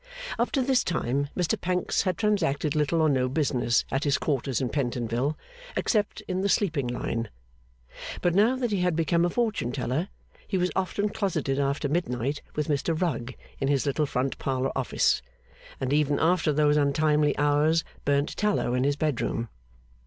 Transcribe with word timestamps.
Up 0.39 0.51
to 0.53 0.63
this 0.63 0.83
time, 0.83 1.29
Mr 1.37 1.61
Pancks 1.61 2.01
had 2.01 2.17
transacted 2.17 2.75
little 2.75 3.03
or 3.03 3.07
no 3.07 3.29
business 3.29 3.85
at 3.91 4.03
his 4.03 4.17
quarters 4.17 4.59
in 4.59 4.69
Pentonville, 4.69 5.37
except 5.77 6.21
in 6.21 6.41
the 6.41 6.49
sleeping 6.49 6.87
line; 6.87 7.29
but 8.19 8.33
now 8.33 8.55
that 8.55 8.71
he 8.71 8.79
had 8.79 8.95
become 8.95 9.25
a 9.25 9.29
fortune 9.29 9.71
teller, 9.71 10.07
he 10.47 10.57
was 10.57 10.71
often 10.75 11.09
closeted 11.09 11.59
after 11.59 11.87
midnight 11.87 12.41
with 12.55 12.67
Mr 12.67 12.99
Rugg 12.99 13.35
in 13.59 13.67
his 13.67 13.85
little 13.85 14.07
front 14.07 14.39
parlour 14.39 14.71
office, 14.75 15.21
and 15.79 15.93
even 15.93 16.17
after 16.19 16.51
those 16.51 16.77
untimely 16.77 17.37
hours, 17.37 17.83
burnt 18.03 18.35
tallow 18.35 18.73
in 18.73 18.83
his 18.83 18.95
bed 18.95 19.21
room. 19.21 19.49